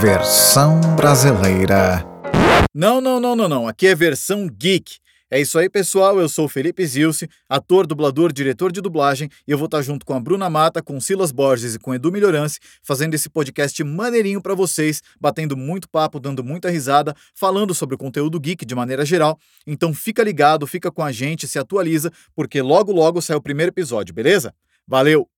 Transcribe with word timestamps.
Versão 0.00 0.80
brasileira. 0.94 2.06
Não, 2.72 3.00
não, 3.00 3.18
não, 3.18 3.34
não, 3.34 3.48
não. 3.48 3.66
Aqui 3.66 3.88
é 3.88 3.96
versão 3.96 4.46
geek. 4.46 4.98
É 5.28 5.40
isso 5.40 5.58
aí, 5.58 5.68
pessoal. 5.68 6.20
Eu 6.20 6.28
sou 6.28 6.44
o 6.44 6.48
Felipe 6.48 6.86
Zilce, 6.86 7.28
ator, 7.48 7.84
dublador, 7.84 8.32
diretor 8.32 8.70
de 8.70 8.80
dublagem, 8.80 9.28
e 9.44 9.50
eu 9.50 9.58
vou 9.58 9.64
estar 9.64 9.82
junto 9.82 10.06
com 10.06 10.14
a 10.14 10.20
Bruna 10.20 10.48
Mata, 10.48 10.80
com 10.80 11.00
Silas 11.00 11.32
Borges 11.32 11.74
e 11.74 11.80
com 11.80 11.92
Edu 11.92 12.12
Melhorance, 12.12 12.60
fazendo 12.80 13.14
esse 13.14 13.28
podcast 13.28 13.82
maneirinho 13.82 14.40
para 14.40 14.54
vocês, 14.54 15.02
batendo 15.20 15.56
muito 15.56 15.88
papo, 15.88 16.20
dando 16.20 16.44
muita 16.44 16.70
risada, 16.70 17.12
falando 17.34 17.74
sobre 17.74 17.96
o 17.96 17.98
conteúdo 17.98 18.38
geek 18.38 18.64
de 18.64 18.74
maneira 18.76 19.04
geral. 19.04 19.36
Então 19.66 19.92
fica 19.92 20.22
ligado, 20.22 20.64
fica 20.64 20.92
com 20.92 21.02
a 21.02 21.10
gente, 21.10 21.48
se 21.48 21.58
atualiza, 21.58 22.12
porque 22.36 22.62
logo 22.62 22.92
logo 22.92 23.20
sai 23.20 23.36
o 23.36 23.42
primeiro 23.42 23.70
episódio, 23.70 24.14
beleza? 24.14 24.54
Valeu! 24.86 25.28